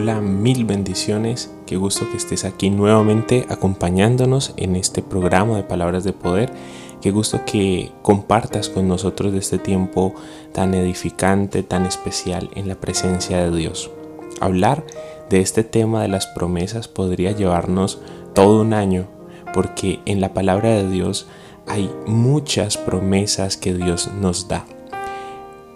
Hola, 0.00 0.20
mil 0.20 0.64
bendiciones. 0.64 1.50
Qué 1.66 1.76
gusto 1.76 2.08
que 2.08 2.18
estés 2.18 2.44
aquí 2.44 2.70
nuevamente 2.70 3.46
acompañándonos 3.48 4.54
en 4.56 4.76
este 4.76 5.02
programa 5.02 5.56
de 5.56 5.64
Palabras 5.64 6.04
de 6.04 6.12
Poder. 6.12 6.52
Qué 7.02 7.10
gusto 7.10 7.40
que 7.44 7.90
compartas 8.02 8.68
con 8.68 8.86
nosotros 8.86 9.34
este 9.34 9.58
tiempo 9.58 10.14
tan 10.52 10.72
edificante, 10.74 11.64
tan 11.64 11.84
especial 11.84 12.48
en 12.54 12.68
la 12.68 12.76
presencia 12.76 13.38
de 13.38 13.56
Dios. 13.56 13.90
Hablar 14.38 14.86
de 15.30 15.40
este 15.40 15.64
tema 15.64 16.02
de 16.02 16.08
las 16.08 16.28
promesas 16.28 16.86
podría 16.86 17.32
llevarnos 17.32 18.00
todo 18.36 18.62
un 18.62 18.74
año, 18.74 19.08
porque 19.52 19.98
en 20.06 20.20
la 20.20 20.32
palabra 20.32 20.70
de 20.70 20.88
Dios 20.88 21.26
hay 21.66 21.90
muchas 22.06 22.76
promesas 22.76 23.56
que 23.56 23.74
Dios 23.74 24.12
nos 24.20 24.46
da. 24.46 24.64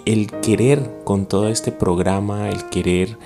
El 0.05 0.29
querer 0.31 1.01
con 1.03 1.27
todo 1.27 1.49
este 1.49 1.73
programa, 1.73 2.51
el 2.51 2.69
querer 2.69 3.19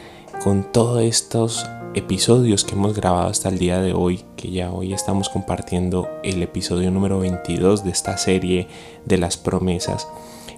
con 0.47 0.62
todos 0.62 1.02
estos 1.02 1.69
episodios 1.94 2.62
que 2.62 2.77
hemos 2.77 2.94
grabado 2.94 3.27
hasta 3.27 3.48
el 3.48 3.58
día 3.58 3.80
de 3.80 3.94
hoy, 3.94 4.22
que 4.36 4.53
ya 4.53 4.70
hoy 4.70 4.92
estamos 4.92 5.28
compartiendo 5.28 6.08
el 6.22 6.41
episodio 6.41 6.92
número 6.92 7.19
22 7.19 7.83
de 7.83 7.91
esta 7.91 8.16
serie 8.16 8.69
de 9.05 9.19
las 9.19 9.36
promesas, 9.36 10.06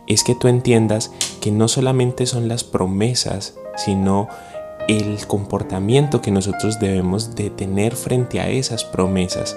es 0.07 0.25
que 0.25 0.35
tú 0.35 0.49
entiendas 0.49 1.11
que 1.41 1.53
no 1.53 1.69
solamente 1.69 2.27
son 2.27 2.49
las 2.49 2.65
promesas, 2.65 3.55
sino 3.79 4.29
el 4.89 5.27
comportamiento 5.27 6.21
que 6.21 6.33
nosotros 6.33 6.79
debemos 6.79 7.35
de 7.35 7.49
tener 7.49 7.97
frente 7.97 8.41
a 8.41 8.51
esas 8.51 8.85
promesas 8.85 9.57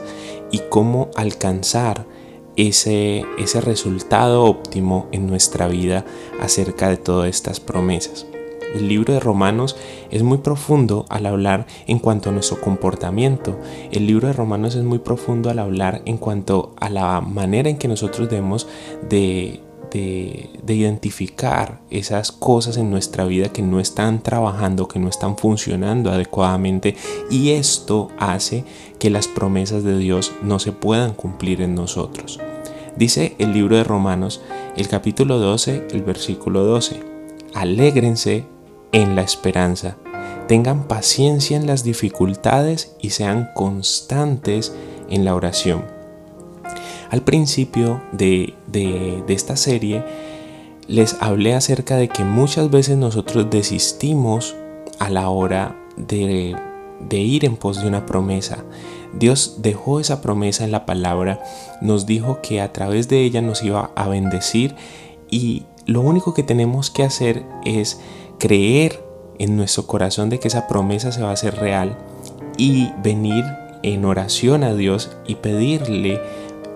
y 0.49 0.59
cómo 0.69 1.09
alcanzar 1.17 2.05
ese, 2.55 3.25
ese 3.37 3.59
resultado 3.59 4.45
óptimo 4.45 5.09
en 5.11 5.27
nuestra 5.27 5.67
vida 5.67 6.05
acerca 6.39 6.87
de 6.87 6.95
todas 6.95 7.27
estas 7.27 7.59
promesas. 7.59 8.30
El 8.73 8.87
libro 8.87 9.13
de 9.13 9.19
Romanos 9.19 9.75
es 10.09 10.23
muy 10.23 10.39
profundo 10.39 11.05
al 11.09 11.25
hablar 11.25 11.67
en 11.87 11.99
cuanto 11.99 12.29
a 12.29 12.33
nuestro 12.33 12.61
comportamiento. 12.61 13.59
El 13.91 14.07
libro 14.07 14.27
de 14.27 14.33
Romanos 14.33 14.75
es 14.75 14.83
muy 14.83 14.99
profundo 14.99 15.49
al 15.49 15.59
hablar 15.59 16.01
en 16.05 16.17
cuanto 16.17 16.73
a 16.79 16.89
la 16.89 17.21
manera 17.21 17.69
en 17.69 17.77
que 17.77 17.87
nosotros 17.87 18.29
debemos 18.29 18.67
de, 19.09 19.59
de, 19.91 20.73
identificar 20.73 21.81
esas 21.89 22.31
cosas 22.31 22.77
en 22.77 22.89
nuestra 22.89 23.25
vida 23.25 23.49
que 23.49 23.61
no 23.61 23.79
están 23.79 24.23
trabajando, 24.23 24.87
que 24.87 24.99
no 24.99 25.09
están 25.09 25.37
funcionando 25.37 26.11
adecuadamente. 26.11 26.95
Y 27.29 27.51
esto 27.51 28.09
hace 28.17 28.63
que 28.99 29.09
las 29.09 29.27
promesas 29.27 29.83
de 29.83 29.97
Dios 29.97 30.31
no 30.41 30.59
se 30.59 30.71
puedan 30.71 31.13
cumplir 31.13 31.61
en 31.61 31.75
nosotros. 31.75 32.39
Dice 32.95 33.35
el 33.37 33.53
libro 33.53 33.75
de 33.75 33.83
Romanos, 33.83 34.41
el 34.75 34.87
capítulo 34.87 35.39
12, 35.39 35.87
el 35.91 36.03
versículo 36.03 36.63
12. 36.63 37.01
Alégrense 37.53 38.45
en 38.91 39.15
la 39.15 39.21
esperanza. 39.21 39.97
Tengan 40.47 40.87
paciencia 40.87 41.57
en 41.57 41.67
las 41.67 41.83
dificultades 41.83 42.95
y 42.99 43.11
sean 43.11 43.49
constantes 43.55 44.73
en 45.09 45.25
la 45.25 45.35
oración. 45.35 45.83
Al 47.09 47.21
principio 47.21 48.01
de, 48.11 48.53
esta 49.27 49.55
serie 49.57 50.03
les 50.87 51.17
hablé 51.21 51.53
acerca 51.53 51.97
de 51.97 52.07
que 52.07 52.23
muchas 52.23 52.69
veces 52.69 52.97
nosotros 52.97 53.49
desistimos 53.49 54.55
a 54.99 55.09
la 55.09 55.29
hora 55.29 55.75
de, 55.97 56.55
de 56.99 57.17
ir 57.17 57.45
en 57.45 57.57
pos 57.57 57.81
de 57.81 57.87
una 57.87 58.05
promesa. 58.05 58.63
Dios 59.13 59.57
dejó 59.59 59.99
esa 59.99 60.21
promesa 60.21 60.63
en 60.63 60.71
la 60.71 60.85
palabra, 60.85 61.41
nos 61.81 62.05
dijo 62.05 62.39
que 62.41 62.61
a 62.61 62.71
través 62.71 63.09
de 63.09 63.23
ella 63.23 63.41
nos 63.41 63.61
iba 63.63 63.91
a 63.95 64.07
bendecir 64.07 64.75
y 65.29 65.65
lo 65.85 66.01
único 66.01 66.33
que 66.33 66.43
tenemos 66.43 66.89
que 66.89 67.03
hacer 67.03 67.43
es 67.65 67.99
creer 68.41 69.05
en 69.37 69.55
nuestro 69.55 69.85
corazón 69.85 70.29
de 70.31 70.39
que 70.39 70.47
esa 70.47 70.67
promesa 70.67 71.11
se 71.11 71.21
va 71.21 71.29
a 71.29 71.33
hacer 71.33 71.57
real 71.57 71.95
y 72.57 72.89
venir 73.03 73.45
en 73.83 74.03
oración 74.03 74.63
a 74.63 74.73
Dios 74.73 75.11
y 75.27 75.35
pedirle 75.35 76.19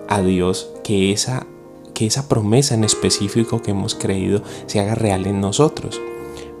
a 0.08 0.22
Dios 0.22 0.70
que 0.84 1.10
esa, 1.10 1.44
que 1.92 2.06
esa 2.06 2.28
promesa 2.28 2.76
en 2.76 2.84
específico 2.84 3.62
que 3.62 3.72
hemos 3.72 3.96
creído 3.96 4.42
se 4.66 4.78
haga 4.78 4.94
real 4.94 5.26
en 5.26 5.40
nosotros. 5.40 6.00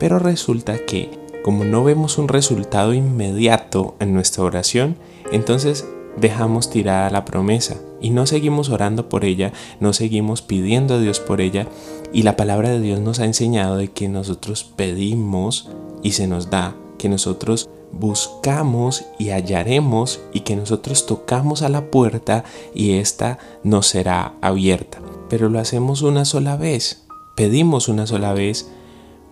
Pero 0.00 0.18
resulta 0.18 0.76
que 0.84 1.20
como 1.44 1.64
no 1.64 1.84
vemos 1.84 2.18
un 2.18 2.26
resultado 2.26 2.92
inmediato 2.92 3.94
en 4.00 4.12
nuestra 4.12 4.42
oración, 4.42 4.96
entonces 5.30 5.86
dejamos 6.16 6.68
tirada 6.68 7.10
la 7.10 7.24
promesa 7.24 7.76
y 8.00 8.10
no 8.10 8.26
seguimos 8.26 8.68
orando 8.68 9.08
por 9.08 9.24
ella, 9.24 9.52
no 9.80 9.92
seguimos 9.92 10.42
pidiendo 10.42 10.94
a 10.94 10.98
Dios 10.98 11.20
por 11.20 11.40
ella 11.40 11.66
y 12.12 12.22
la 12.22 12.36
palabra 12.36 12.70
de 12.70 12.80
Dios 12.80 13.00
nos 13.00 13.20
ha 13.20 13.24
enseñado 13.24 13.76
de 13.76 13.90
que 13.90 14.08
nosotros 14.08 14.64
pedimos 14.64 15.68
y 16.02 16.12
se 16.12 16.26
nos 16.26 16.50
da, 16.50 16.76
que 16.98 17.08
nosotros 17.08 17.68
buscamos 17.92 19.04
y 19.18 19.30
hallaremos 19.30 20.20
y 20.32 20.40
que 20.40 20.56
nosotros 20.56 21.06
tocamos 21.06 21.62
a 21.62 21.68
la 21.68 21.90
puerta 21.90 22.44
y 22.74 22.92
ésta 22.94 23.38
nos 23.62 23.86
será 23.86 24.34
abierta. 24.40 24.98
Pero 25.28 25.48
lo 25.48 25.58
hacemos 25.58 26.02
una 26.02 26.24
sola 26.24 26.56
vez, 26.56 27.06
pedimos 27.36 27.88
una 27.88 28.06
sola 28.06 28.32
vez, 28.32 28.70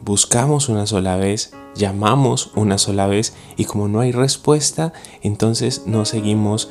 buscamos 0.00 0.68
una 0.68 0.86
sola 0.86 1.16
vez, 1.16 1.52
llamamos 1.74 2.50
una 2.54 2.78
sola 2.78 3.06
vez 3.06 3.34
y 3.56 3.64
como 3.64 3.88
no 3.88 4.00
hay 4.00 4.12
respuesta, 4.12 4.92
entonces 5.22 5.82
no 5.86 6.04
seguimos 6.04 6.68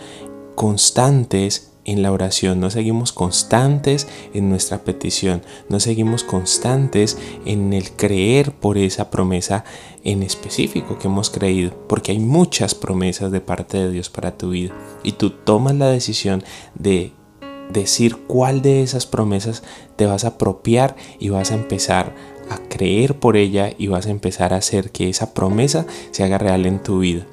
constantes 0.56 1.73
en 1.86 2.02
la 2.02 2.12
oración, 2.12 2.60
no 2.60 2.70
seguimos 2.70 3.12
constantes 3.12 4.08
en 4.34 4.50
nuestra 4.50 4.80
petición, 4.80 5.42
no 5.70 5.80
seguimos 5.80 6.24
constantes 6.24 7.18
en 7.46 7.74
el 7.74 7.92
creer 7.92 8.52
por 8.54 8.78
esa 8.78 9.10
promesa 9.10 9.66
en 10.04 10.24
específico 10.24 10.98
que 10.98 11.08
hemos 11.08 11.30
creído, 11.30 11.72
porque 11.88 12.12
hay 12.12 12.20
muchas 12.20 12.76
promesas 12.76 13.32
de 13.32 13.42
parte 13.42 13.78
de 13.78 13.92
Dios 13.92 14.10
para 14.10 14.38
tu 14.38 14.52
vida. 14.52 14.74
Y 15.04 15.14
tú 15.14 15.32
tomas 15.32 15.76
la 15.76 15.88
decisión 15.88 16.44
de 16.76 17.12
decir 17.72 18.18
cuál 18.28 18.62
de 18.62 18.84
esas 18.84 19.06
promesas 19.06 19.64
te 19.96 20.06
vas 20.06 20.26
a 20.26 20.30
apropiar 20.30 20.96
y 21.20 21.30
vas 21.30 21.52
a 21.52 21.56
empezar 21.56 22.14
a 22.50 22.58
creer 22.58 23.20
por 23.20 23.38
ella 23.38 23.74
y 23.78 23.88
vas 23.88 24.06
a 24.06 24.12
empezar 24.12 24.54
a 24.54 24.58
hacer 24.58 24.92
que 24.92 25.10
esa 25.10 25.34
promesa 25.34 25.86
se 26.12 26.24
haga 26.24 26.38
real 26.38 26.66
en 26.66 26.82
tu 26.82 27.00
vida. 27.00 27.26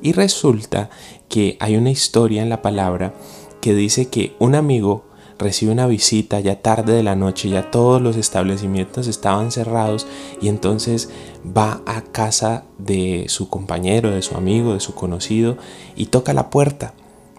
Y 0.00 0.12
resulta 0.12 0.90
que 1.28 1.56
hay 1.60 1.76
una 1.76 1.90
historia 1.90 2.42
en 2.42 2.48
la 2.48 2.62
palabra 2.62 3.14
que 3.62 3.74
dice 3.74 4.08
que 4.08 4.34
un 4.40 4.56
amigo 4.56 5.04
recibe 5.38 5.72
una 5.72 5.86
visita 5.86 6.40
ya 6.40 6.60
tarde 6.60 6.92
de 6.92 7.02
la 7.02 7.16
noche, 7.16 7.48
ya 7.48 7.70
todos 7.70 8.02
los 8.02 8.16
establecimientos 8.16 9.06
estaban 9.06 9.52
cerrados 9.52 10.06
y 10.40 10.48
entonces 10.48 11.10
va 11.46 11.80
a 11.86 12.02
casa 12.02 12.64
de 12.78 13.26
su 13.28 13.48
compañero, 13.48 14.10
de 14.10 14.22
su 14.22 14.36
amigo, 14.36 14.74
de 14.74 14.80
su 14.80 14.94
conocido 14.94 15.56
y 15.96 16.06
toca 16.06 16.32
la 16.32 16.50
puerta 16.50 16.92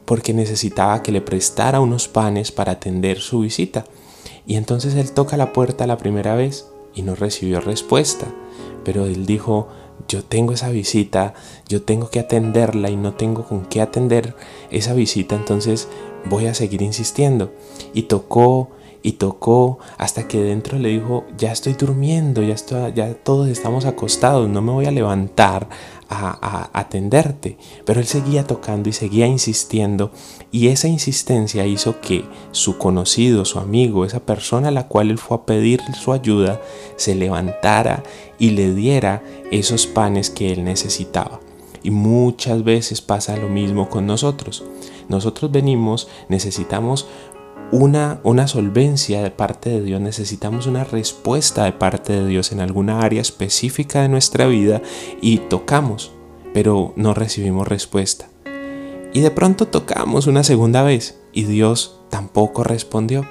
porque 0.05 0.33
necesitaba 0.33 1.03
que 1.03 1.11
le 1.11 1.21
prestara 1.21 1.81
unos 1.81 2.07
panes 2.07 2.51
para 2.51 2.73
atender 2.73 3.19
su 3.19 3.41
visita. 3.41 3.85
Y 4.45 4.55
entonces 4.55 4.95
él 4.95 5.11
toca 5.11 5.37
la 5.37 5.53
puerta 5.53 5.87
la 5.87 5.97
primera 5.97 6.35
vez 6.35 6.67
y 6.95 7.01
no 7.01 7.15
recibió 7.15 7.61
respuesta, 7.61 8.27
pero 8.83 9.05
él 9.05 9.25
dijo, 9.25 9.67
yo 10.07 10.23
tengo 10.23 10.53
esa 10.53 10.69
visita, 10.69 11.33
yo 11.67 11.81
tengo 11.83 12.09
que 12.09 12.19
atenderla 12.19 12.89
y 12.89 12.97
no 12.97 13.13
tengo 13.13 13.45
con 13.45 13.65
qué 13.65 13.81
atender 13.81 14.35
esa 14.69 14.93
visita, 14.93 15.35
entonces 15.35 15.87
voy 16.25 16.47
a 16.47 16.53
seguir 16.53 16.81
insistiendo. 16.81 17.51
Y 17.93 18.03
tocó 18.03 18.69
y 19.05 19.13
tocó 19.13 19.79
hasta 19.97 20.27
que 20.27 20.41
dentro 20.41 20.79
le 20.79 20.89
dijo, 20.89 21.25
ya 21.37 21.51
estoy 21.51 21.73
durmiendo, 21.73 22.41
ya, 22.41 22.53
estoy, 22.53 22.93
ya 22.93 23.13
todos 23.13 23.49
estamos 23.49 23.85
acostados, 23.85 24.49
no 24.49 24.61
me 24.61 24.71
voy 24.71 24.85
a 24.85 24.91
levantar 24.91 25.67
a, 26.09 26.69
atenderte. 26.73 27.57
Pero 27.85 27.99
él 27.99 28.07
seguía 28.07 28.45
tocando 28.45 28.89
y 28.89 28.93
seguía 28.93 29.27
insistiendo 29.27 30.11
y 30.51 30.69
esa 30.69 30.87
insistencia 30.87 31.65
hizo 31.65 31.99
que 31.99 32.25
su 32.51 32.77
conocido, 32.77 33.45
su 33.45 33.59
amigo, 33.59 34.05
esa 34.05 34.21
persona 34.21 34.69
a 34.69 34.71
la 34.71 34.87
cual 34.87 35.11
él 35.11 35.17
fue 35.17 35.37
a 35.37 35.45
pedir 35.45 35.81
su 36.01 36.13
ayuda, 36.13 36.61
se 36.95 37.15
levantara 37.15 38.03
y 38.39 38.51
le 38.51 38.73
diera 38.73 39.21
esos 39.51 39.85
panes 39.85 40.29
que 40.29 40.51
él 40.51 40.63
necesitaba. 40.63 41.39
Y 41.83 41.91
muchas 41.91 42.63
veces 42.63 43.01
pasa 43.01 43.35
lo 43.35 43.49
mismo 43.49 43.89
con 43.89 44.05
nosotros. 44.07 44.63
Nosotros 45.09 45.51
venimos, 45.51 46.07
necesitamos 46.29 47.07
una, 47.71 48.19
una 48.23 48.47
solvencia 48.47 49.21
de 49.23 49.31
parte 49.31 49.69
de 49.69 49.81
Dios, 49.81 49.99
necesitamos 49.99 50.67
una 50.67 50.83
respuesta 50.83 51.65
de 51.65 51.73
parte 51.73 52.13
de 52.13 52.27
Dios 52.27 52.51
en 52.51 52.59
alguna 52.59 53.01
área 53.01 53.21
específica 53.21 54.01
de 54.01 54.09
nuestra 54.09 54.45
vida 54.47 54.81
y 55.21 55.37
tocamos, 55.37 56.11
pero 56.53 56.93
no 56.95 57.13
recibimos 57.13 57.67
respuesta. 57.67 58.29
Y 59.13 59.21
de 59.21 59.31
pronto 59.31 59.67
tocamos 59.67 60.25
una 60.25 60.43
segunda 60.43 60.81
vez 60.81 61.19
y 61.31 61.43
Dios 61.43 61.99
tampoco 62.09 62.63
respondió. 62.63 63.25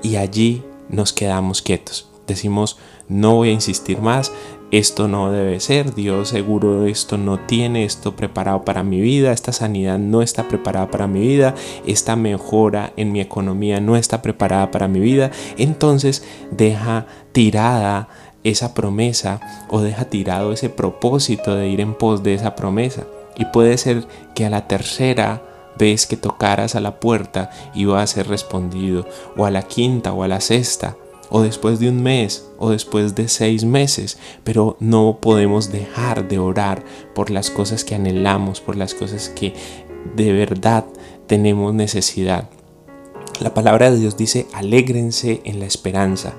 Y 0.00 0.16
allí 0.16 0.62
nos 0.88 1.12
quedamos 1.12 1.60
quietos. 1.60 2.08
Decimos, 2.26 2.78
no 3.08 3.36
voy 3.36 3.48
a 3.48 3.52
insistir 3.52 4.00
más, 4.00 4.32
esto 4.78 5.06
no 5.06 5.30
debe 5.30 5.60
ser, 5.60 5.94
Dios 5.94 6.30
seguro 6.30 6.86
esto 6.86 7.16
no 7.16 7.38
tiene 7.38 7.84
esto 7.84 8.16
preparado 8.16 8.64
para 8.64 8.82
mi 8.82 9.00
vida, 9.00 9.32
esta 9.32 9.52
sanidad 9.52 9.98
no 9.98 10.20
está 10.20 10.48
preparada 10.48 10.90
para 10.90 11.06
mi 11.06 11.20
vida, 11.20 11.54
esta 11.86 12.16
mejora 12.16 12.92
en 12.96 13.12
mi 13.12 13.20
economía 13.20 13.80
no 13.80 13.96
está 13.96 14.20
preparada 14.20 14.70
para 14.72 14.88
mi 14.88 14.98
vida, 14.98 15.30
entonces 15.58 16.24
deja 16.50 17.06
tirada 17.32 18.08
esa 18.42 18.74
promesa 18.74 19.40
o 19.70 19.80
deja 19.80 20.06
tirado 20.06 20.52
ese 20.52 20.70
propósito 20.70 21.54
de 21.54 21.68
ir 21.68 21.80
en 21.80 21.94
pos 21.94 22.22
de 22.22 22.34
esa 22.34 22.56
promesa. 22.56 23.04
Y 23.36 23.44
puede 23.46 23.78
ser 23.78 24.06
que 24.34 24.44
a 24.44 24.50
la 24.50 24.66
tercera 24.68 25.42
vez 25.78 26.06
que 26.06 26.16
tocaras 26.16 26.74
a 26.74 26.80
la 26.80 27.00
puerta 27.00 27.50
iba 27.74 28.00
a 28.00 28.06
ser 28.06 28.28
respondido, 28.28 29.06
o 29.36 29.46
a 29.46 29.50
la 29.50 29.62
quinta 29.62 30.12
o 30.12 30.22
a 30.22 30.28
la 30.28 30.40
sexta, 30.40 30.96
o 31.36 31.42
después 31.42 31.80
de 31.80 31.88
un 31.88 32.00
mes, 32.00 32.48
o 32.58 32.70
después 32.70 33.16
de 33.16 33.26
seis 33.26 33.64
meses, 33.64 34.18
pero 34.44 34.76
no 34.78 35.18
podemos 35.20 35.72
dejar 35.72 36.28
de 36.28 36.38
orar 36.38 36.84
por 37.12 37.28
las 37.28 37.50
cosas 37.50 37.82
que 37.82 37.96
anhelamos, 37.96 38.60
por 38.60 38.76
las 38.76 38.94
cosas 38.94 39.30
que 39.30 39.52
de 40.14 40.32
verdad 40.32 40.84
tenemos 41.26 41.74
necesidad. 41.74 42.48
La 43.40 43.52
palabra 43.52 43.90
de 43.90 43.98
Dios 43.98 44.16
dice, 44.16 44.46
alégrense 44.52 45.40
en 45.44 45.58
la 45.58 45.66
esperanza 45.66 46.36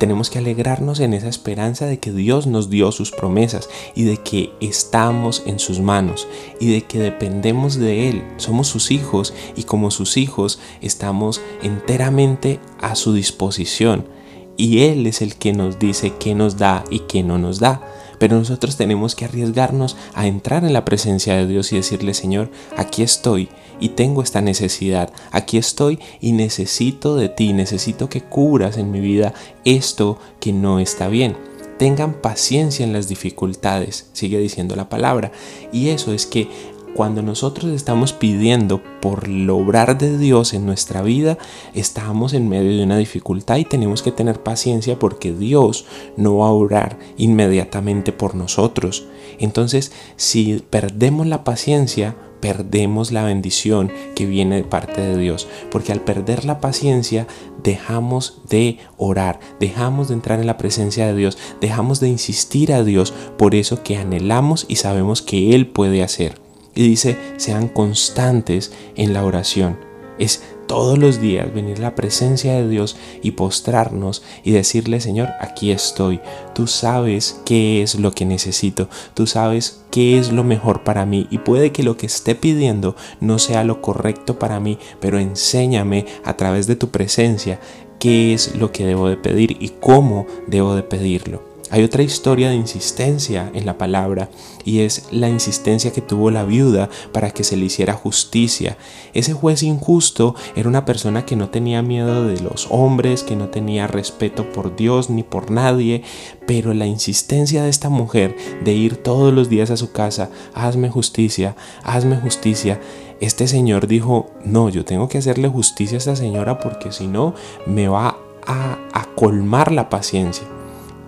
tenemos 0.00 0.28
que 0.28 0.40
alegrarnos 0.40 0.98
en 0.98 1.14
esa 1.14 1.28
esperanza 1.28 1.86
de 1.86 1.98
que 1.98 2.10
Dios 2.10 2.48
nos 2.48 2.68
dio 2.68 2.90
sus 2.90 3.12
promesas 3.12 3.68
y 3.94 4.02
de 4.02 4.16
que 4.16 4.50
estamos 4.60 5.44
en 5.46 5.60
sus 5.60 5.78
manos 5.78 6.26
y 6.58 6.72
de 6.72 6.82
que 6.82 6.98
dependemos 6.98 7.76
de 7.76 8.08
Él. 8.08 8.24
Somos 8.36 8.66
sus 8.66 8.90
hijos 8.90 9.32
y 9.54 9.62
como 9.62 9.92
sus 9.92 10.16
hijos 10.16 10.58
estamos 10.80 11.40
enteramente 11.62 12.58
a 12.80 12.96
su 12.96 13.12
disposición. 13.12 14.13
Y 14.56 14.80
Él 14.82 15.06
es 15.06 15.22
el 15.22 15.36
que 15.36 15.52
nos 15.52 15.78
dice 15.78 16.14
qué 16.18 16.34
nos 16.34 16.56
da 16.56 16.84
y 16.90 17.00
qué 17.00 17.22
no 17.22 17.38
nos 17.38 17.58
da. 17.58 17.82
Pero 18.18 18.36
nosotros 18.38 18.76
tenemos 18.76 19.14
que 19.14 19.24
arriesgarnos 19.24 19.96
a 20.14 20.26
entrar 20.26 20.64
en 20.64 20.72
la 20.72 20.84
presencia 20.84 21.34
de 21.36 21.46
Dios 21.46 21.72
y 21.72 21.76
decirle, 21.76 22.14
Señor, 22.14 22.50
aquí 22.76 23.02
estoy 23.02 23.48
y 23.80 23.90
tengo 23.90 24.22
esta 24.22 24.40
necesidad, 24.40 25.12
aquí 25.32 25.58
estoy 25.58 25.98
y 26.20 26.32
necesito 26.32 27.16
de 27.16 27.28
ti, 27.28 27.52
necesito 27.52 28.08
que 28.08 28.22
cubras 28.22 28.78
en 28.78 28.90
mi 28.90 29.00
vida 29.00 29.34
esto 29.64 30.18
que 30.40 30.52
no 30.52 30.78
está 30.78 31.08
bien. 31.08 31.36
Tengan 31.78 32.14
paciencia 32.14 32.84
en 32.84 32.92
las 32.92 33.08
dificultades, 33.08 34.08
sigue 34.12 34.38
diciendo 34.38 34.76
la 34.76 34.88
palabra. 34.88 35.32
Y 35.72 35.88
eso 35.88 36.12
es 36.12 36.24
que 36.24 36.48
cuando 36.94 37.22
nosotros 37.22 37.72
estamos 37.72 38.12
pidiendo 38.12 38.80
por 39.00 39.28
lograr 39.28 39.98
de 39.98 40.16
Dios 40.16 40.54
en 40.54 40.64
nuestra 40.64 41.02
vida, 41.02 41.36
estamos 41.74 42.32
en 42.32 42.48
medio 42.48 42.76
de 42.76 42.84
una 42.84 42.96
dificultad 42.96 43.56
y 43.56 43.64
tenemos 43.64 44.02
que 44.02 44.12
tener 44.12 44.42
paciencia 44.42 44.98
porque 44.98 45.32
Dios 45.32 45.86
no 46.16 46.38
va 46.38 46.48
a 46.48 46.52
orar 46.52 46.98
inmediatamente 47.16 48.12
por 48.12 48.34
nosotros. 48.34 49.06
Entonces, 49.38 49.92
si 50.16 50.64
perdemos 50.70 51.26
la 51.26 51.44
paciencia, 51.44 52.16
perdemos 52.44 53.10
la 53.10 53.24
bendición 53.24 53.90
que 54.14 54.26
viene 54.26 54.56
de 54.56 54.64
parte 54.64 55.00
de 55.00 55.16
Dios. 55.16 55.48
Porque 55.70 55.92
al 55.92 56.02
perder 56.02 56.44
la 56.44 56.60
paciencia, 56.60 57.26
dejamos 57.62 58.42
de 58.50 58.78
orar, 58.98 59.40
dejamos 59.58 60.08
de 60.08 60.14
entrar 60.14 60.40
en 60.40 60.46
la 60.46 60.58
presencia 60.58 61.06
de 61.06 61.16
Dios, 61.16 61.38
dejamos 61.62 62.00
de 62.00 62.08
insistir 62.10 62.74
a 62.74 62.84
Dios 62.84 63.14
por 63.38 63.54
eso 63.54 63.82
que 63.82 63.96
anhelamos 63.96 64.66
y 64.68 64.76
sabemos 64.76 65.22
que 65.22 65.54
Él 65.54 65.68
puede 65.68 66.02
hacer. 66.02 66.43
Y 66.74 66.88
dice, 66.88 67.16
sean 67.36 67.68
constantes 67.68 68.72
en 68.96 69.12
la 69.12 69.24
oración. 69.24 69.78
Es 70.18 70.42
todos 70.66 70.98
los 70.98 71.20
días 71.20 71.52
venir 71.52 71.78
a 71.78 71.82
la 71.82 71.94
presencia 71.94 72.54
de 72.54 72.68
Dios 72.68 72.96
y 73.22 73.32
postrarnos 73.32 74.22
y 74.42 74.52
decirle, 74.52 75.00
Señor, 75.00 75.30
aquí 75.40 75.70
estoy. 75.70 76.20
Tú 76.54 76.66
sabes 76.66 77.40
qué 77.44 77.82
es 77.82 77.96
lo 77.96 78.12
que 78.12 78.24
necesito. 78.24 78.88
Tú 79.14 79.26
sabes 79.26 79.82
qué 79.90 80.18
es 80.18 80.32
lo 80.32 80.44
mejor 80.44 80.84
para 80.84 81.04
mí. 81.06 81.26
Y 81.30 81.38
puede 81.38 81.72
que 81.72 81.82
lo 81.82 81.96
que 81.96 82.06
esté 82.06 82.34
pidiendo 82.34 82.96
no 83.20 83.38
sea 83.38 83.64
lo 83.64 83.82
correcto 83.82 84.38
para 84.38 84.60
mí, 84.60 84.78
pero 85.00 85.18
enséñame 85.18 86.06
a 86.24 86.36
través 86.36 86.66
de 86.66 86.76
tu 86.76 86.90
presencia 86.90 87.60
qué 87.98 88.34
es 88.34 88.56
lo 88.56 88.72
que 88.72 88.86
debo 88.86 89.08
de 89.08 89.16
pedir 89.16 89.56
y 89.60 89.70
cómo 89.80 90.26
debo 90.46 90.74
de 90.74 90.82
pedirlo. 90.82 91.53
Hay 91.74 91.82
otra 91.82 92.04
historia 92.04 92.50
de 92.50 92.54
insistencia 92.54 93.50
en 93.52 93.66
la 93.66 93.76
palabra 93.76 94.30
y 94.64 94.82
es 94.82 95.08
la 95.10 95.28
insistencia 95.28 95.92
que 95.92 96.00
tuvo 96.00 96.30
la 96.30 96.44
viuda 96.44 96.88
para 97.10 97.32
que 97.32 97.42
se 97.42 97.56
le 97.56 97.64
hiciera 97.64 97.94
justicia. 97.94 98.78
Ese 99.12 99.32
juez 99.32 99.64
injusto 99.64 100.36
era 100.54 100.68
una 100.68 100.84
persona 100.84 101.26
que 101.26 101.34
no 101.34 101.48
tenía 101.48 101.82
miedo 101.82 102.28
de 102.28 102.40
los 102.40 102.68
hombres, 102.70 103.24
que 103.24 103.34
no 103.34 103.48
tenía 103.48 103.88
respeto 103.88 104.52
por 104.52 104.76
Dios 104.76 105.10
ni 105.10 105.24
por 105.24 105.50
nadie, 105.50 106.04
pero 106.46 106.72
la 106.74 106.86
insistencia 106.86 107.64
de 107.64 107.70
esta 107.70 107.88
mujer 107.88 108.36
de 108.62 108.72
ir 108.72 108.98
todos 108.98 109.34
los 109.34 109.48
días 109.48 109.72
a 109.72 109.76
su 109.76 109.90
casa, 109.90 110.30
hazme 110.54 110.90
justicia, 110.90 111.56
hazme 111.82 112.18
justicia, 112.18 112.80
este 113.20 113.48
señor 113.48 113.88
dijo, 113.88 114.30
no, 114.44 114.68
yo 114.68 114.84
tengo 114.84 115.08
que 115.08 115.18
hacerle 115.18 115.48
justicia 115.48 115.96
a 115.96 115.98
esta 115.98 116.14
señora 116.14 116.60
porque 116.60 116.92
si 116.92 117.08
no 117.08 117.34
me 117.66 117.88
va 117.88 118.16
a, 118.46 118.78
a 118.92 119.06
colmar 119.16 119.72
la 119.72 119.90
paciencia 119.90 120.53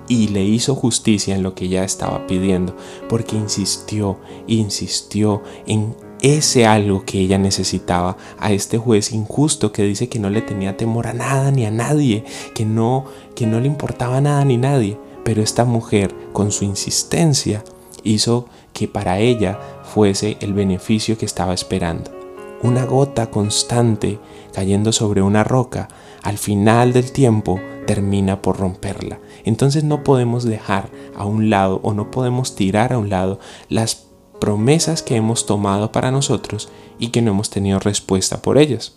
y 0.08 0.28
le 0.28 0.44
hizo 0.44 0.74
justicia 0.74 1.34
en 1.34 1.42
lo 1.42 1.54
que 1.54 1.68
ya 1.68 1.84
estaba 1.84 2.26
pidiendo, 2.26 2.76
porque 3.08 3.36
insistió, 3.36 4.18
insistió 4.46 5.42
en 5.66 5.94
ese 6.22 6.66
algo 6.66 7.04
que 7.04 7.20
ella 7.20 7.38
necesitaba 7.38 8.16
a 8.38 8.52
este 8.52 8.78
juez 8.78 9.12
injusto 9.12 9.72
que 9.72 9.82
dice 9.82 10.08
que 10.08 10.18
no 10.18 10.30
le 10.30 10.42
tenía 10.42 10.76
temor 10.76 11.06
a 11.06 11.12
nada 11.12 11.50
ni 11.50 11.66
a 11.66 11.70
nadie, 11.70 12.24
que 12.54 12.64
no 12.64 13.04
que 13.34 13.46
no 13.46 13.60
le 13.60 13.66
importaba 13.66 14.20
nada 14.20 14.44
ni 14.44 14.56
nadie, 14.56 14.98
pero 15.24 15.42
esta 15.42 15.64
mujer 15.64 16.14
con 16.32 16.50
su 16.52 16.64
insistencia 16.64 17.62
hizo 18.02 18.46
que 18.72 18.88
para 18.88 19.18
ella 19.18 19.58
fuese 19.84 20.36
el 20.40 20.54
beneficio 20.54 21.18
que 21.18 21.26
estaba 21.26 21.52
esperando. 21.52 22.10
Una 22.62 22.86
gota 22.86 23.30
constante 23.30 24.18
cayendo 24.54 24.92
sobre 24.92 25.20
una 25.20 25.44
roca 25.44 25.88
al 26.22 26.38
final 26.38 26.92
del 26.92 27.12
tiempo 27.12 27.60
termina 27.86 28.42
por 28.42 28.58
romperla. 28.58 29.18
Entonces 29.44 29.84
no 29.84 30.04
podemos 30.04 30.44
dejar 30.44 30.90
a 31.16 31.24
un 31.24 31.48
lado 31.48 31.80
o 31.82 31.94
no 31.94 32.10
podemos 32.10 32.54
tirar 32.54 32.92
a 32.92 32.98
un 32.98 33.08
lado 33.08 33.38
las 33.68 34.06
promesas 34.40 35.02
que 35.02 35.16
hemos 35.16 35.46
tomado 35.46 35.92
para 35.92 36.10
nosotros 36.10 36.68
y 36.98 37.08
que 37.08 37.22
no 37.22 37.30
hemos 37.30 37.50
tenido 37.50 37.78
respuesta 37.78 38.42
por 38.42 38.58
ellas. 38.58 38.96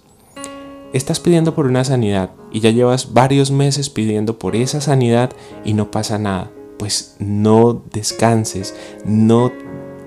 Estás 0.91 1.19
pidiendo 1.19 1.53
por 1.53 1.67
una 1.67 1.83
sanidad 1.83 2.31
y 2.51 2.61
ya 2.61 2.71
llevas 2.71 3.13
varios 3.13 3.51
meses 3.51 3.89
pidiendo 3.89 4.39
por 4.39 4.55
esa 4.55 4.81
sanidad 4.81 5.31
y 5.63 5.73
no 5.73 5.91
pasa 5.91 6.17
nada. 6.17 6.51
Pues 6.77 7.15
no 7.19 7.83
descanses, 7.91 8.73
no 9.05 9.51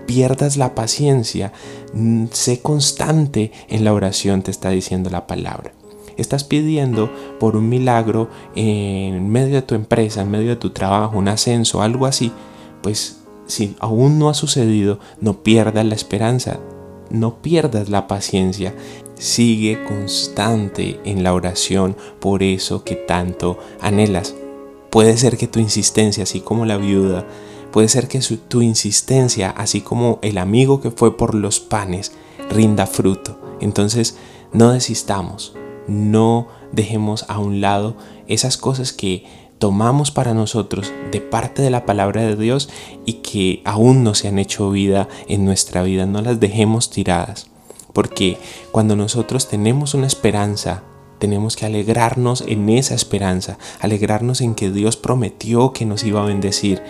pierdas 0.07 0.57
la 0.57 0.75
paciencia, 0.75 1.53
sé 2.33 2.61
constante 2.61 3.53
en 3.69 3.85
la 3.85 3.93
oración, 3.93 4.43
te 4.43 4.51
está 4.51 4.71
diciendo 4.71 5.09
la 5.09 5.27
palabra 5.27 5.73
estás 6.17 6.45
pidiendo 6.45 7.11
por 7.39 7.57
un 7.57 7.69
milagro 7.69 8.29
en 8.55 9.31
medio 9.31 9.55
de 9.55 9.63
tu 9.63 9.75
empresa, 9.75 10.23
en 10.23 10.31
medio 10.31 10.51
de 10.51 10.57
tu 10.57 10.71
trabajo, 10.71 11.19
un 11.19 11.29
ascenso, 11.29 11.83
algo 11.83 12.07
así, 12.07 12.33
pues 12.83 13.23
si 13.47 13.77
aún 13.81 14.19
no 14.19 14.29
ha 14.29 14.35
sucedido, 14.35 14.99
no 15.21 15.43
pierdas 15.43 15.85
la 15.85 15.95
esperanza, 15.95 16.59
no 17.11 17.43
pierdas 17.43 17.89
la 17.89 18.07
paciencia, 18.07 18.75
sigue 19.15 19.85
constante 19.85 20.99
en 21.05 21.23
la 21.23 21.35
oración 21.35 21.97
por 22.21 22.43
eso 22.43 22.85
que 22.85 22.95
tanto 22.95 23.59
anhelas. 23.81 24.35
Puede 24.91 25.17
ser 25.17 25.37
que 25.37 25.47
tu 25.47 25.59
insistencia, 25.59 26.25
así 26.25 26.41
como 26.41 26.67
la 26.67 26.77
viuda, 26.77 27.27
puede 27.71 27.89
ser 27.89 28.09
que 28.09 28.21
tu 28.21 28.63
insistencia, 28.63 29.51
así 29.51 29.81
como 29.81 30.19
el 30.23 30.39
amigo 30.39 30.81
que 30.81 30.91
fue 30.91 31.17
por 31.17 31.35
los 31.35 31.61
panes, 31.61 32.13
rinda 32.51 32.87
fruto. 32.87 33.39
Entonces, 33.61 34.17
no 34.53 34.73
desistamos, 34.73 35.55
no 35.89 36.49
dejemos 36.73 37.25
a 37.29 37.39
un 37.39 37.61
lado 37.61 37.97
esas 38.27 38.57
cosas 38.57 38.93
que 38.93 39.25
tomamos 39.59 40.11
para 40.11 40.35
nosotros 40.35 40.93
de 41.13 41.21
parte 41.21 41.63
de 41.63 41.71
la 41.71 41.87
palabra 41.87 42.23
de 42.23 42.35
Dios 42.35 42.69
y 43.07 43.15
que 43.15 43.63
aún 43.65 44.03
no 44.03 44.15
se 44.15 44.27
han 44.27 44.41
hecho 44.41 44.71
vida 44.71 45.09
en 45.29 45.45
nuestra 45.45 45.85
vida, 45.85 46.05
no 46.05 46.21
las 46.21 46.41
dejemos 46.41 46.91
tiradas. 46.91 47.47
Porque 47.93 48.39
cuando 48.73 48.97
nosotros 48.97 49.49
tenemos 49.49 49.95
una 49.95 50.09
esperanza, 50.09 50.83
tenemos 51.19 51.55
que 51.55 51.67
alegrarnos 51.67 52.43
en 52.49 52.69
esa 52.71 52.97
esperanza, 52.97 53.57
alegrarnos 53.81 54.41
en 54.41 54.57
que 54.57 54.73
Dios 54.73 54.97
prometió 54.97 55.73
que 55.73 55.85
nos 55.85 56.03
iba 56.03 56.23
a 56.23 56.27
bendecir 56.27 56.83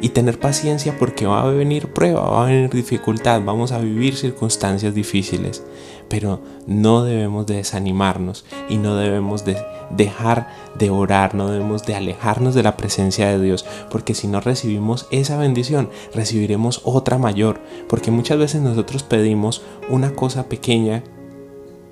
y 0.00 0.10
tener 0.10 0.38
paciencia 0.38 0.96
porque 0.98 1.26
va 1.26 1.42
a 1.42 1.50
venir 1.50 1.92
prueba, 1.92 2.20
va 2.20 2.44
a 2.44 2.46
venir 2.46 2.70
dificultad, 2.70 3.42
vamos 3.44 3.72
a 3.72 3.80
vivir 3.80 4.14
circunstancias 4.14 4.94
difíciles 4.94 5.64
pero 6.10 6.40
no 6.66 7.04
debemos 7.04 7.46
de 7.46 7.54
desanimarnos 7.54 8.44
y 8.68 8.76
no 8.76 8.96
debemos 8.96 9.44
de 9.44 9.56
dejar 9.90 10.48
de 10.76 10.90
orar, 10.90 11.34
no 11.34 11.48
debemos 11.48 11.86
de 11.86 11.94
alejarnos 11.94 12.54
de 12.54 12.64
la 12.64 12.76
presencia 12.76 13.28
de 13.28 13.40
Dios, 13.40 13.64
porque 13.90 14.14
si 14.14 14.26
no 14.26 14.40
recibimos 14.40 15.06
esa 15.12 15.38
bendición, 15.38 15.88
recibiremos 16.12 16.82
otra 16.84 17.16
mayor, 17.16 17.60
porque 17.88 18.10
muchas 18.10 18.38
veces 18.38 18.60
nosotros 18.60 19.04
pedimos 19.04 19.62
una 19.88 20.12
cosa 20.14 20.48
pequeña 20.48 21.04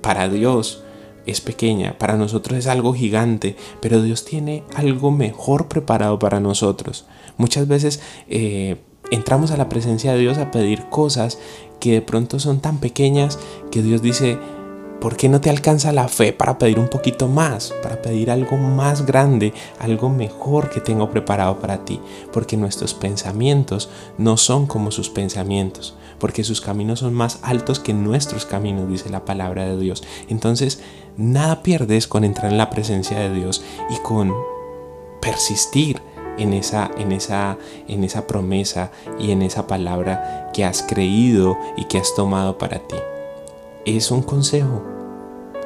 para 0.01 0.27
Dios, 0.27 0.83
es 1.25 1.39
pequeña, 1.39 1.97
para 1.97 2.17
nosotros 2.17 2.59
es 2.59 2.67
algo 2.67 2.93
gigante, 2.93 3.55
pero 3.81 4.01
Dios 4.01 4.25
tiene 4.25 4.63
algo 4.75 5.11
mejor 5.11 5.69
preparado 5.69 6.19
para 6.19 6.41
nosotros. 6.41 7.05
Muchas 7.37 7.69
veces 7.69 8.01
eh, 8.27 8.77
entramos 9.11 9.51
a 9.51 9.57
la 9.57 9.69
presencia 9.69 10.13
de 10.13 10.19
Dios 10.19 10.37
a 10.37 10.51
pedir 10.51 10.85
cosas 10.89 11.37
que 11.79 11.93
de 11.93 12.01
pronto 12.01 12.39
son 12.39 12.59
tan 12.59 12.77
pequeñas 12.77 13.39
que 13.71 13.81
Dios 13.81 14.01
dice, 14.01 14.37
¿por 14.99 15.15
qué 15.15 15.29
no 15.29 15.39
te 15.41 15.49
alcanza 15.49 15.91
la 15.93 16.07
fe 16.07 16.33
para 16.33 16.57
pedir 16.57 16.79
un 16.79 16.89
poquito 16.89 17.27
más, 17.27 17.73
para 17.81 18.01
pedir 18.01 18.29
algo 18.31 18.57
más 18.57 19.05
grande, 19.05 19.53
algo 19.79 20.09
mejor 20.09 20.69
que 20.69 20.81
tengo 20.81 21.09
preparado 21.09 21.59
para 21.59 21.85
ti? 21.85 21.99
Porque 22.33 22.57
nuestros 22.57 22.93
pensamientos 22.93 23.89
no 24.17 24.37
son 24.37 24.67
como 24.67 24.91
sus 24.91 25.09
pensamientos, 25.09 25.95
porque 26.19 26.43
sus 26.43 26.61
caminos 26.61 26.99
son 26.99 27.13
más 27.13 27.39
altos 27.41 27.79
que 27.79 27.93
nuestros 27.93 28.45
caminos, 28.45 28.89
dice 28.89 29.09
la 29.09 29.25
palabra 29.25 29.65
de 29.65 29.77
Dios. 29.77 30.03
Entonces, 30.27 30.81
nada 31.17 31.63
pierdes 31.63 32.07
con 32.07 32.23
entrar 32.23 32.51
en 32.51 32.57
la 32.57 32.69
presencia 32.69 33.19
de 33.19 33.33
Dios 33.33 33.63
y 33.89 34.01
con 34.03 34.33
persistir 35.21 36.01
en 36.39 36.53
esa, 36.53 36.89
en 36.97 37.11
esa, 37.11 37.57
en 37.87 38.03
esa 38.03 38.25
promesa 38.25 38.91
y 39.19 39.31
en 39.31 39.41
esa 39.41 39.67
palabra 39.67 40.49
que 40.53 40.65
has 40.65 40.83
creído 40.83 41.57
y 41.77 41.85
que 41.85 41.99
has 41.99 42.15
tomado 42.15 42.57
para 42.57 42.79
ti. 42.79 42.97
Es 43.85 44.11
un 44.11 44.21
consejo. 44.21 44.83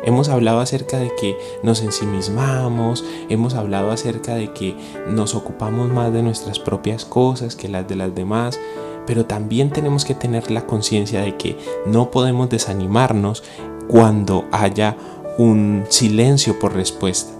Hemos 0.06 0.28
hablado 0.28 0.60
acerca 0.60 0.98
de 0.98 1.12
que 1.16 1.38
nos 1.64 1.82
ensimismamos, 1.82 3.06
hemos 3.30 3.54
hablado 3.54 3.92
acerca 3.92 4.36
de 4.36 4.52
que 4.52 4.76
nos 5.08 5.34
ocupamos 5.34 5.90
más 5.90 6.12
de 6.12 6.22
nuestras 6.24 6.60
propias 6.60 7.06
cosas 7.06 7.56
que 7.56 7.70
las 7.70 7.88
de 7.88 7.96
las 7.96 8.14
demás, 8.14 8.60
pero 9.08 9.26
también 9.26 9.70
tenemos 9.70 10.04
que 10.04 10.14
tener 10.14 10.52
la 10.52 10.66
conciencia 10.66 11.22
de 11.22 11.38
que 11.38 11.58
no 11.86 12.12
podemos 12.12 12.50
desanimarnos 12.50 13.44
cuando 13.88 14.46
haya 14.52 14.98
un 15.38 15.86
silencio 15.88 16.60
por 16.60 16.74
respuesta. 16.74 17.34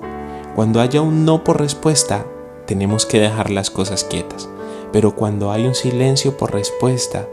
Cuando 0.56 0.82
haya 0.82 1.02
un 1.02 1.26
no 1.26 1.44
por 1.44 1.60
respuesta, 1.60 2.26
tenemos 2.66 3.06
que 3.06 3.20
dejar 3.20 3.50
las 3.50 3.70
cosas 3.70 4.04
quietas. 4.04 4.50
Pero 4.92 5.16
cuando 5.16 5.52
hay 5.52 5.66
un 5.66 5.76
silencio 5.76 6.38
por 6.38 6.54
respuesta, 6.54 7.28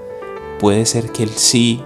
puede 0.58 0.86
ser 0.86 1.12
que 1.12 1.22
el 1.22 1.30
sí 1.30 1.84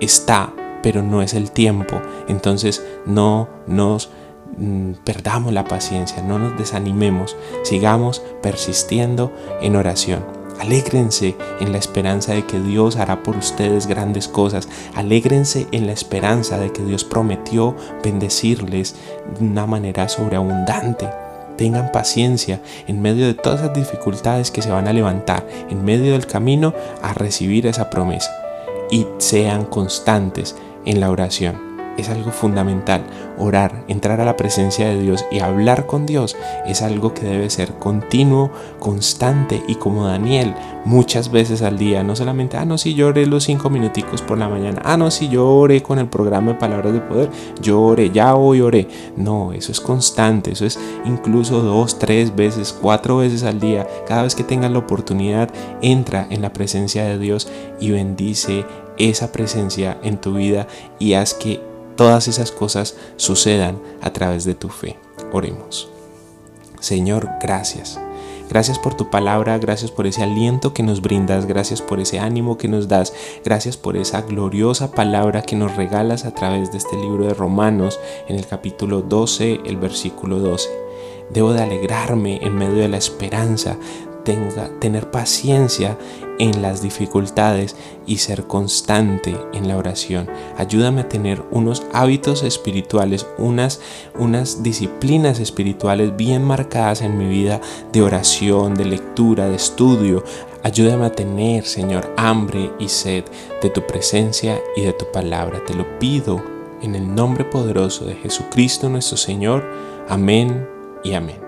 está, 0.00 0.52
pero 0.82 1.02
no 1.02 1.22
es 1.22 1.34
el 1.34 1.50
tiempo. 1.50 2.00
Entonces 2.28 2.84
no 3.04 3.48
nos 3.66 4.10
mm, 4.56 4.92
perdamos 5.04 5.52
la 5.52 5.64
paciencia, 5.64 6.22
no 6.22 6.38
nos 6.38 6.56
desanimemos, 6.56 7.36
sigamos 7.62 8.22
persistiendo 8.42 9.32
en 9.60 9.76
oración. 9.76 10.38
Alégrense 10.60 11.36
en 11.60 11.70
la 11.70 11.78
esperanza 11.78 12.34
de 12.34 12.44
que 12.44 12.58
Dios 12.58 12.96
hará 12.96 13.22
por 13.22 13.36
ustedes 13.36 13.86
grandes 13.86 14.26
cosas. 14.26 14.68
Alégrense 14.94 15.68
en 15.70 15.86
la 15.86 15.92
esperanza 15.92 16.58
de 16.58 16.72
que 16.72 16.82
Dios 16.82 17.04
prometió 17.04 17.76
bendecirles 18.02 18.96
de 19.38 19.44
una 19.44 19.66
manera 19.66 20.08
sobreabundante. 20.08 21.08
Tengan 21.58 21.92
paciencia 21.92 22.60
en 22.86 23.02
medio 23.02 23.26
de 23.26 23.34
todas 23.34 23.60
las 23.60 23.74
dificultades 23.74 24.50
que 24.50 24.62
se 24.62 24.70
van 24.70 24.88
a 24.88 24.94
levantar, 24.94 25.46
en 25.68 25.84
medio 25.84 26.12
del 26.12 26.26
camino 26.26 26.72
a 27.02 27.12
recibir 27.12 27.66
esa 27.66 27.90
promesa. 27.90 28.30
Y 28.90 29.06
sean 29.18 29.66
constantes 29.66 30.56
en 30.86 31.00
la 31.00 31.10
oración 31.10 31.67
es 31.98 32.08
algo 32.08 32.30
fundamental. 32.30 33.02
Orar, 33.36 33.84
entrar 33.88 34.20
a 34.20 34.24
la 34.24 34.36
presencia 34.36 34.88
de 34.88 35.00
Dios 35.00 35.26
y 35.30 35.40
hablar 35.40 35.86
con 35.86 36.06
Dios 36.06 36.36
es 36.66 36.82
algo 36.82 37.12
que 37.12 37.26
debe 37.26 37.50
ser 37.50 37.74
continuo, 37.74 38.50
constante 38.78 39.62
y 39.68 39.74
como 39.74 40.06
Daniel, 40.06 40.54
muchas 40.84 41.30
veces 41.30 41.62
al 41.62 41.78
día. 41.78 42.02
No 42.02 42.16
solamente, 42.16 42.56
ah, 42.56 42.64
no, 42.64 42.78
si 42.78 42.94
yo 42.94 43.08
oré 43.08 43.26
los 43.26 43.44
cinco 43.44 43.68
minuticos 43.70 44.22
por 44.22 44.38
la 44.38 44.48
mañana, 44.48 44.80
ah, 44.84 44.96
no, 44.96 45.10
si 45.10 45.28
yo 45.28 45.46
oré 45.46 45.82
con 45.82 45.98
el 45.98 46.08
programa 46.08 46.52
de 46.52 46.58
palabras 46.58 46.92
de 46.92 47.00
poder, 47.00 47.30
yo 47.60 47.82
oré, 47.82 48.10
ya 48.10 48.34
hoy 48.34 48.60
oré. 48.60 48.88
No, 49.16 49.52
eso 49.52 49.72
es 49.72 49.80
constante, 49.80 50.52
eso 50.52 50.64
es 50.64 50.78
incluso 51.04 51.60
dos, 51.60 51.98
tres 51.98 52.34
veces, 52.34 52.76
cuatro 52.80 53.18
veces 53.18 53.42
al 53.42 53.60
día. 53.60 53.86
Cada 54.06 54.22
vez 54.22 54.34
que 54.34 54.44
tengas 54.44 54.70
la 54.70 54.78
oportunidad, 54.78 55.50
entra 55.82 56.26
en 56.30 56.42
la 56.42 56.52
presencia 56.52 57.04
de 57.04 57.18
Dios 57.18 57.48
y 57.80 57.90
bendice 57.90 58.64
esa 58.98 59.32
presencia 59.32 59.98
en 60.02 60.18
tu 60.18 60.34
vida 60.34 60.66
y 60.98 61.14
haz 61.14 61.34
que 61.34 61.60
todas 61.98 62.28
esas 62.28 62.52
cosas 62.52 62.94
sucedan 63.16 63.82
a 64.00 64.12
través 64.12 64.44
de 64.44 64.54
tu 64.54 64.68
fe. 64.68 64.96
Oremos. 65.32 65.90
Señor, 66.78 67.28
gracias. 67.42 67.98
Gracias 68.48 68.78
por 68.78 68.94
tu 68.94 69.10
palabra, 69.10 69.58
gracias 69.58 69.90
por 69.90 70.06
ese 70.06 70.22
aliento 70.22 70.72
que 70.72 70.84
nos 70.84 71.02
brindas, 71.02 71.44
gracias 71.44 71.82
por 71.82 71.98
ese 71.98 72.20
ánimo 72.20 72.56
que 72.56 72.68
nos 72.68 72.86
das, 72.86 73.12
gracias 73.44 73.76
por 73.76 73.96
esa 73.96 74.22
gloriosa 74.22 74.92
palabra 74.92 75.42
que 75.42 75.56
nos 75.56 75.76
regalas 75.76 76.24
a 76.24 76.34
través 76.34 76.70
de 76.70 76.78
este 76.78 76.96
libro 76.96 77.26
de 77.26 77.34
Romanos 77.34 77.98
en 78.28 78.36
el 78.36 78.46
capítulo 78.46 79.02
12, 79.02 79.62
el 79.66 79.76
versículo 79.76 80.38
12. 80.38 80.70
Debo 81.30 81.52
de 81.52 81.62
alegrarme 81.62 82.38
en 82.40 82.54
medio 82.54 82.76
de 82.76 82.88
la 82.88 82.96
esperanza, 82.96 83.76
tenga, 84.28 84.68
tener 84.78 85.10
paciencia 85.10 85.96
en 86.38 86.60
las 86.60 86.82
dificultades 86.82 87.74
y 88.06 88.18
ser 88.18 88.46
constante 88.46 89.34
en 89.54 89.68
la 89.68 89.78
oración. 89.78 90.28
Ayúdame 90.58 91.00
a 91.00 91.08
tener 91.08 91.42
unos 91.50 91.86
hábitos 91.94 92.42
espirituales, 92.42 93.26
unas, 93.38 93.80
unas 94.18 94.62
disciplinas 94.62 95.40
espirituales 95.40 96.14
bien 96.14 96.44
marcadas 96.44 97.00
en 97.00 97.16
mi 97.16 97.26
vida 97.26 97.62
de 97.90 98.02
oración, 98.02 98.74
de 98.74 98.84
lectura, 98.84 99.48
de 99.48 99.56
estudio. 99.56 100.22
Ayúdame 100.62 101.06
a 101.06 101.12
tener, 101.12 101.64
Señor, 101.64 102.12
hambre 102.18 102.70
y 102.78 102.88
sed 102.88 103.24
de 103.62 103.70
tu 103.70 103.80
presencia 103.86 104.60
y 104.76 104.82
de 104.82 104.92
tu 104.92 105.10
palabra. 105.10 105.64
Te 105.66 105.72
lo 105.72 105.98
pido 105.98 106.42
en 106.82 106.94
el 106.94 107.14
nombre 107.14 107.44
poderoso 107.44 108.04
de 108.04 108.14
Jesucristo 108.14 108.90
nuestro 108.90 109.16
Señor. 109.16 109.64
Amén 110.06 110.68
y 111.02 111.14
amén. 111.14 111.47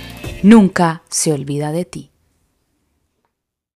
nunca 0.43 1.03
se 1.09 1.31
olvida 1.31 1.71
de 1.71 1.85
ti. 1.85 2.10